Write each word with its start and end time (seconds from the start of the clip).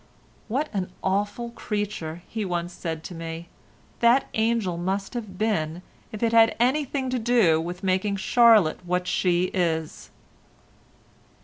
"What 0.47 0.67
an 0.73 0.89
awful 1.03 1.51
creature," 1.51 2.23
he 2.27 2.43
once 2.43 2.73
said 2.73 3.03
to 3.03 3.13
me, 3.13 3.49
"that 3.99 4.25
angel 4.33 4.75
must 4.75 5.13
have 5.13 5.37
been 5.37 5.83
if 6.11 6.23
it 6.23 6.31
had 6.33 6.55
anything 6.59 7.11
to 7.11 7.19
do 7.19 7.61
with 7.61 7.83
making 7.83 8.15
Charlotte 8.15 8.79
what 8.83 9.05
she 9.05 9.51
is." 9.53 10.09